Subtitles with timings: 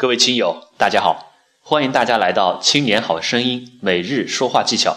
[0.00, 4.96] 各位亲友，大家好，欢迎大家来到《青年好声音》每日说话技巧。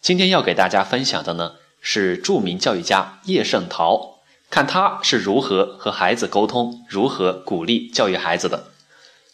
[0.00, 8.68] 今天要给大家分享的呢，是著名教育家叶圣陶，看他是如何和孩子沟通，如何鼓励教育孩子的。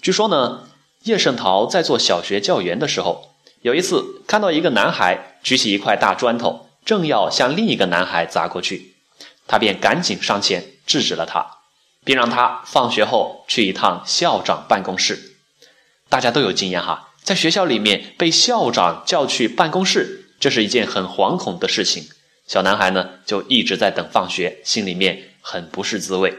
[0.00, 0.66] 据说呢，
[1.02, 8.94] 叶圣陶在做小学教员的时候，有一次看到一个男孩举起一块大砖头，正要向另一个男孩砸过去，
[9.46, 11.55] 他便赶紧上前制止了他。
[12.06, 15.34] 并让他放学后去一趟校长办公室。
[16.08, 22.04] 大家都有经验哈，在学校里面被校长叫去办公室，这是一件很惶恐的事情。
[22.46, 26.32] 小男孩呢，就一直在等放学，心里面很不是滋味。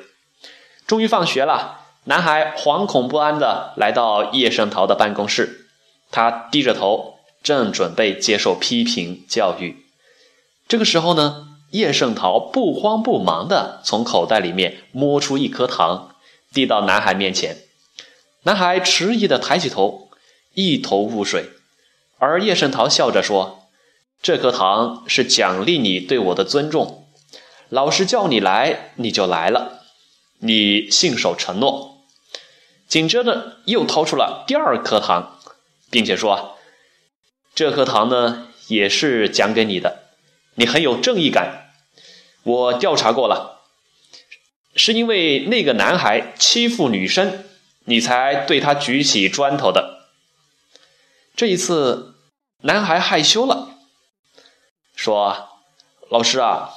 [0.88, 5.68] 终于放学了，男孩惶恐不安的来到叶圣陶的办公室，
[6.10, 9.86] 他低着头，正准备接受批评教育。
[10.70, 11.44] 这个时候呢。
[11.72, 16.16] 叶圣陶不慌不忙地从口袋里面摸出一颗糖，
[16.54, 17.58] 递到男孩面前。
[18.44, 20.10] 男孩迟疑地抬起头，
[20.54, 21.50] 一头雾水。
[22.20, 23.68] 而叶圣陶笑着说
[24.24, 27.06] ：“这颗糖是奖励你对我的尊重，
[27.70, 29.82] 老师叫你来你就来了，
[30.40, 31.98] 你信守承诺。”
[32.88, 35.38] 紧接着又掏出了第二颗糖，
[35.92, 36.58] 并且说
[37.54, 40.06] ：“这颗糖呢也是奖给你的。”
[40.60, 41.72] 你很有正义感，
[42.42, 43.62] 我调查过了，
[44.76, 47.46] 是因为那个男孩欺负女生，
[47.86, 50.08] 你才对他举起砖头的。
[51.36, 52.16] 这一次，
[52.62, 53.78] 男孩害羞了，
[54.96, 55.62] 说
[56.10, 56.72] ：“老师啊，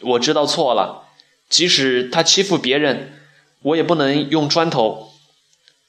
[0.00, 1.04] 我知道错了，
[1.48, 3.22] 即使他欺负别人，
[3.62, 5.12] 我也不能用砖头。”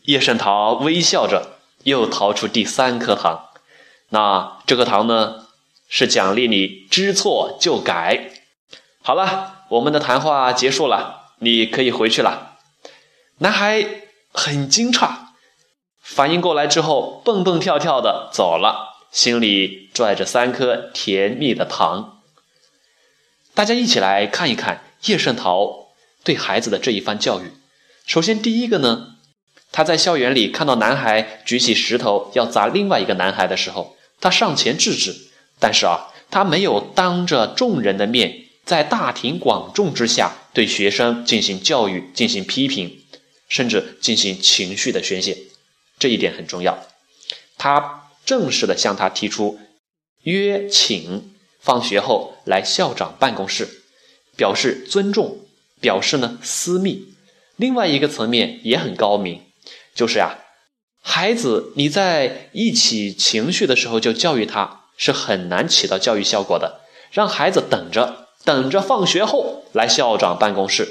[0.06, 3.50] 叶圣陶微笑着，又掏出第三颗糖，
[4.10, 5.41] 那这颗糖呢？
[5.94, 8.31] 是奖励你知错就改。
[9.03, 12.59] 好了，我们的谈话结束了，你可以回去了。
[13.39, 13.86] 男孩
[14.31, 15.11] 很惊诧，
[16.02, 22.22] 反应过来之后，蹦蹦跳跳的走了，心里拽着三颗甜蜜的糖。
[23.54, 25.89] 大家一起来看一看叶圣陶
[26.23, 27.52] 对孩子的这一番教育。
[28.05, 29.17] 首先，第一个呢，
[29.73, 35.30] 他在校园里看到男孩举起石头要砸另外一个男孩的时候，他上前制止。
[35.61, 43.04] 但是啊，他没有当着众人的面，在大庭广众之下对学生进行教育、进行批评，
[43.48, 45.38] 甚至进行情绪的宣泄，
[45.99, 46.83] 这一点很重要。
[47.60, 49.60] 他正式的向他提出
[50.23, 53.83] 约请放学后来校长办公室，
[54.36, 55.45] 表示尊重，
[55.80, 57.14] 表示呢私密。
[57.55, 59.43] 另外一个层面也很高明，
[59.93, 60.39] 就是呀，
[61.04, 64.80] 孩子你在一起情绪的时候就教育他。
[65.02, 66.82] 是很难起到教育效果的。
[67.12, 70.88] 让孩子等着，等着放学后来校长办公室。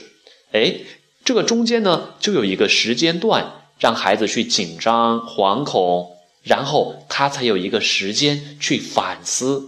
[0.50, 0.80] 哎，
[1.24, 9.62] 这个中间呢，就有一个时间段，让孩子去紧张、惶恐，然后他才有一个时间去反思，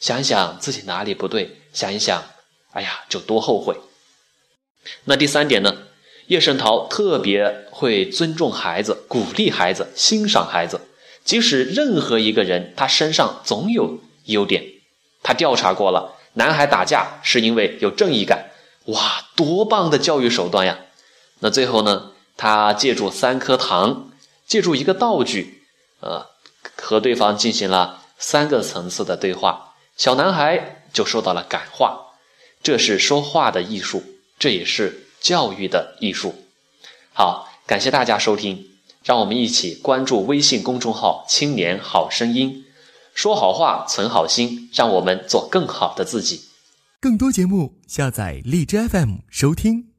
[0.00, 2.24] 想一想自己哪里不对，想一想，
[2.72, 3.76] 哎呀，就多后悔。
[5.04, 5.76] 那第三点呢，
[6.26, 10.80] 叶圣陶特别会尊重孩子，鼓励孩子，欣赏孩子。
[11.24, 14.64] 即使任何一个人，他身上总有优点。
[15.22, 18.50] 他调查过了，男孩打架是因为有正义感。
[18.86, 20.78] 哇，多棒的教育手段呀！
[21.38, 22.12] 那最后呢？
[22.36, 24.10] 他借助三颗糖，
[24.46, 25.62] 借助一个道具，
[26.00, 26.26] 呃，
[26.76, 29.74] 和对方进行了三个层次的对话。
[29.96, 32.12] 小男孩就受到了感化。
[32.62, 34.02] 这是说话的艺术，
[34.38, 36.34] 这也是教育的艺术。
[37.12, 38.73] 好，感谢大家收听。
[39.04, 42.64] 让我们一起关注微信公众号“青年好声音”，
[43.14, 46.40] 说好话，存好心，让我们做更好的自己。
[47.00, 49.93] 更多节目，下载荔枝 FM 收听。